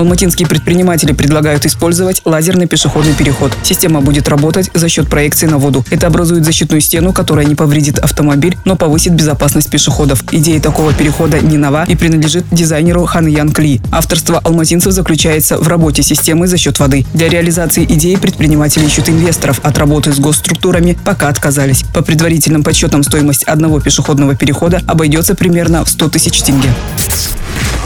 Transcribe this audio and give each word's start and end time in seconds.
Алматинские 0.00 0.48
предприниматели 0.48 1.12
предлагают 1.12 1.66
использовать 1.66 2.22
лазерный 2.24 2.66
пешеходный 2.66 3.12
переход. 3.12 3.52
Система 3.62 4.00
будет 4.00 4.28
работать 4.28 4.70
за 4.72 4.88
счет 4.88 5.10
проекции 5.10 5.46
на 5.46 5.58
воду. 5.58 5.84
Это 5.90 6.06
образует 6.06 6.46
защитную 6.46 6.80
стену, 6.80 7.12
которая 7.12 7.44
не 7.44 7.54
повредит 7.54 7.98
автомобиль, 7.98 8.56
но 8.64 8.76
повысит 8.76 9.12
безопасность 9.12 9.68
пешеходов. 9.68 10.24
Идея 10.32 10.58
такого 10.58 10.94
перехода 10.94 11.40
не 11.40 11.58
нова 11.58 11.84
и 11.86 11.96
принадлежит 11.96 12.46
дизайнеру 12.50 13.04
Хан 13.04 13.26
Ян 13.26 13.50
Кли. 13.50 13.82
Авторство 13.92 14.38
алматинцев 14.38 14.90
заключается 14.94 15.58
в 15.58 15.68
работе 15.68 16.02
системы 16.02 16.46
за 16.46 16.56
счет 16.56 16.78
воды. 16.78 17.04
Для 17.12 17.28
реализации 17.28 17.84
идеи 17.84 18.16
предприниматели 18.16 18.86
ищут 18.86 19.10
инвесторов. 19.10 19.60
От 19.62 19.76
работы 19.76 20.14
с 20.14 20.18
госструктурами 20.18 20.96
пока 21.04 21.28
отказались. 21.28 21.84
По 21.92 22.00
предварительным 22.00 22.62
подсчетам 22.62 23.02
стоимость 23.02 23.44
одного 23.44 23.80
пешеходного 23.80 24.34
перехода 24.34 24.80
обойдется 24.86 25.34
примерно 25.34 25.84
в 25.84 25.90
100 25.90 26.08
тысяч 26.08 26.40
тенге. 26.40 26.70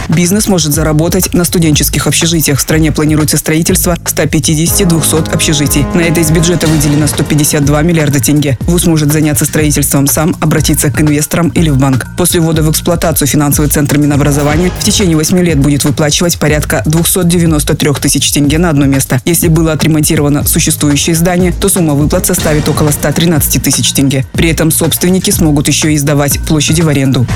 Бизнес 0.08 0.48
может 0.48 0.72
заработать 0.72 1.32
на 1.34 1.44
студенческих 1.44 2.06
общежитиях. 2.06 2.58
В 2.58 2.62
стране 2.62 2.92
планируется 2.92 3.36
строительство 3.36 3.96
150-200 4.04 5.32
общежитий. 5.32 5.86
На 5.94 6.02
это 6.02 6.20
из 6.20 6.30
бюджета 6.30 6.66
выделено 6.66 7.06
152 7.06 7.82
миллиарда 7.82 8.20
тенге. 8.20 8.58
ВУЗ 8.62 8.86
может 8.86 9.12
заняться 9.12 9.44
строительством 9.44 10.06
сам, 10.06 10.36
обратиться 10.40 10.90
к 10.90 11.00
инвесторам 11.00 11.48
или 11.48 11.70
в 11.70 11.78
банк. 11.78 12.06
После 12.16 12.40
ввода 12.40 12.62
в 12.62 12.70
эксплуатацию 12.70 13.27
финансовый 13.27 13.68
центр 13.68 13.98
Минобразования 13.98 14.70
в 14.78 14.84
течение 14.84 15.16
8 15.16 15.38
лет 15.40 15.58
будет 15.58 15.84
выплачивать 15.84 16.38
порядка 16.38 16.82
293 16.86 17.92
тысяч 18.00 18.30
тенге 18.30 18.58
на 18.58 18.70
одно 18.70 18.86
место. 18.86 19.20
Если 19.24 19.48
было 19.48 19.72
отремонтировано 19.72 20.44
существующее 20.44 21.16
здание, 21.16 21.52
то 21.52 21.68
сумма 21.68 21.94
выплат 21.94 22.27
составит 22.27 22.68
около 22.68 22.91
113 22.91 23.62
тысяч 23.62 23.92
тенге. 23.92 24.27
При 24.32 24.50
этом 24.50 24.70
собственники 24.70 25.30
смогут 25.30 25.68
еще 25.68 25.92
и 25.92 25.98
сдавать 25.98 26.41
площади 26.41 26.82
в 26.82 26.88
аренду. 26.88 27.27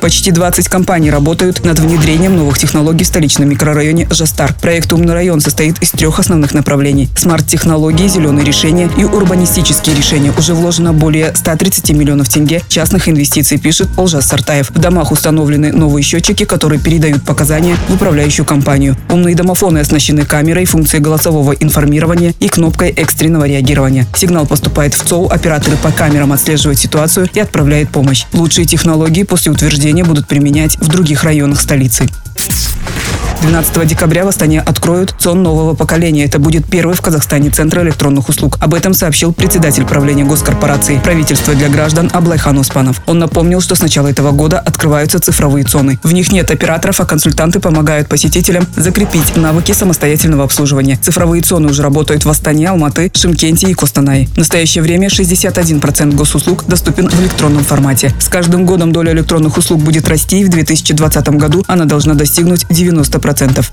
Почти 0.00 0.30
20 0.30 0.66
компаний 0.68 1.10
работают 1.10 1.62
над 1.62 1.78
внедрением 1.78 2.34
новых 2.34 2.58
технологий 2.58 3.04
в 3.04 3.06
столичном 3.06 3.50
микрорайоне 3.50 4.08
Жастар. 4.10 4.54
Проект 4.54 4.90
«Умный 4.94 5.12
район» 5.12 5.42
состоит 5.42 5.78
из 5.82 5.90
трех 5.90 6.18
основных 6.18 6.54
направлений. 6.54 7.10
Смарт-технологии, 7.18 8.08
зеленые 8.08 8.46
решения 8.46 8.90
и 8.96 9.04
урбанистические 9.04 9.94
решения. 9.94 10.32
Уже 10.38 10.54
вложено 10.54 10.94
более 10.94 11.34
130 11.34 11.90
миллионов 11.90 12.30
тенге 12.30 12.62
частных 12.68 13.10
инвестиций, 13.10 13.58
пишет 13.58 13.90
Олжас 13.98 14.26
Сартаев. 14.26 14.70
В 14.70 14.78
домах 14.78 15.12
установлены 15.12 15.70
новые 15.70 16.02
счетчики, 16.02 16.46
которые 16.46 16.80
передают 16.80 17.22
показания 17.22 17.76
в 17.88 17.94
управляющую 17.94 18.46
компанию. 18.46 18.96
Умные 19.10 19.34
домофоны 19.34 19.80
оснащены 19.80 20.24
камерой, 20.24 20.64
функцией 20.64 21.02
голосового 21.02 21.52
информирования 21.52 22.32
и 22.40 22.48
кнопкой 22.48 22.88
экстренного 22.88 23.46
реагирования. 23.46 24.06
Сигнал 24.16 24.46
поступает 24.46 24.94
в 24.94 25.04
ЦОУ, 25.04 25.28
операторы 25.28 25.76
по 25.76 25.92
камерам 25.92 26.32
отслеживают 26.32 26.78
ситуацию 26.78 27.28
и 27.34 27.38
отправляют 27.40 27.90
помощь. 27.90 28.24
Лучшие 28.32 28.64
технологии 28.64 29.24
после 29.24 29.52
утверждения 29.52 29.89
будут 30.04 30.26
применять 30.26 30.76
в 30.78 30.88
других 30.88 31.24
районах 31.24 31.60
столицы. 31.60 32.08
12 33.42 33.86
декабря 33.86 34.24
в 34.24 34.28
Астане 34.28 34.60
откроют 34.60 35.14
ЦОН 35.18 35.42
нового 35.42 35.74
поколения. 35.74 36.24
Это 36.24 36.38
будет 36.38 36.66
первый 36.66 36.94
в 36.94 37.00
Казахстане 37.00 37.48
центр 37.50 37.80
электронных 37.80 38.28
услуг. 38.28 38.58
Об 38.60 38.74
этом 38.74 38.92
сообщил 38.92 39.32
председатель 39.32 39.86
правления 39.86 40.24
госкорпорации 40.24 40.98
правительства 40.98 41.54
для 41.54 41.70
граждан 41.70 42.10
Аблайхан 42.12 42.58
Успанов. 42.58 43.00
Он 43.06 43.18
напомнил, 43.18 43.62
что 43.62 43.74
с 43.74 43.80
начала 43.80 44.08
этого 44.08 44.32
года 44.32 44.58
открываются 44.58 45.20
цифровые 45.20 45.64
ЦОНы. 45.64 45.98
В 46.02 46.12
них 46.12 46.30
нет 46.32 46.50
операторов, 46.50 47.00
а 47.00 47.06
консультанты 47.06 47.60
помогают 47.60 48.08
посетителям 48.08 48.66
закрепить 48.76 49.34
навыки 49.36 49.72
самостоятельного 49.72 50.44
обслуживания. 50.44 50.98
Цифровые 51.00 51.42
ЦОНы 51.42 51.70
уже 51.70 51.82
работают 51.82 52.26
в 52.26 52.28
Астане, 52.28 52.68
Алматы, 52.68 53.10
Шимкенте 53.14 53.70
и 53.70 53.74
Костанае. 53.74 54.26
В 54.28 54.36
настоящее 54.36 54.82
время 54.82 55.08
61% 55.08 56.14
госуслуг 56.14 56.66
доступен 56.66 57.08
в 57.08 57.20
электронном 57.22 57.64
формате. 57.64 58.12
С 58.18 58.28
каждым 58.28 58.66
годом 58.66 58.92
доля 58.92 59.12
электронных 59.12 59.56
услуг 59.56 59.80
будет 59.80 60.08
расти, 60.08 60.40
и 60.40 60.44
в 60.44 60.50
2020 60.50 61.28
году 61.30 61.64
она 61.66 61.86
должна 61.86 62.12
достигнуть 62.12 62.66
90%. 62.68 63.29
10%. 63.30 63.64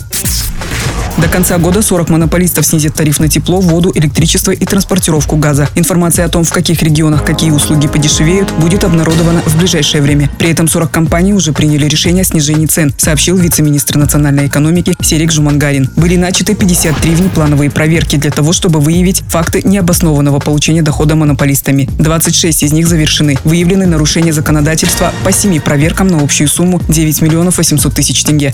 До 1.17 1.27
конца 1.27 1.57
года 1.57 1.81
40 1.81 2.09
монополистов 2.09 2.63
снизят 2.63 2.93
тариф 2.93 3.19
на 3.19 3.27
тепло, 3.27 3.59
воду, 3.59 3.91
электричество 3.95 4.51
и 4.51 4.65
транспортировку 4.65 5.35
газа. 5.35 5.67
Информация 5.73 6.25
о 6.25 6.29
том, 6.29 6.43
в 6.43 6.53
каких 6.53 6.83
регионах 6.83 7.25
какие 7.25 7.49
услуги 7.49 7.87
подешевеют, 7.87 8.51
будет 8.59 8.83
обнародована 8.83 9.41
в 9.41 9.57
ближайшее 9.57 10.03
время. 10.03 10.29
При 10.37 10.51
этом 10.51 10.67
40 10.67 10.91
компаний 10.91 11.33
уже 11.33 11.53
приняли 11.53 11.87
решение 11.87 12.21
о 12.21 12.23
снижении 12.23 12.67
цен, 12.67 12.93
сообщил 12.97 13.35
вице-министр 13.35 13.97
национальной 13.97 14.45
экономики 14.45 14.93
Серик 15.01 15.31
Жумангарин. 15.31 15.89
Были 15.95 16.17
начаты 16.17 16.53
53 16.53 17.15
внеплановые 17.15 17.71
проверки 17.71 18.17
для 18.17 18.29
того, 18.29 18.53
чтобы 18.53 18.79
выявить 18.79 19.23
факты 19.27 19.63
необоснованного 19.63 20.39
получения 20.39 20.83
дохода 20.83 21.15
монополистами. 21.15 21.89
26 21.97 22.61
из 22.61 22.71
них 22.73 22.87
завершены. 22.87 23.39
Выявлены 23.43 23.87
нарушения 23.87 24.33
законодательства 24.33 25.11
по 25.23 25.31
7 25.31 25.59
проверкам 25.61 26.09
на 26.09 26.19
общую 26.19 26.47
сумму 26.47 26.79
9 26.87 27.21
миллионов 27.23 27.57
800 27.57 27.91
тысяч 27.91 28.23
тенге. 28.23 28.53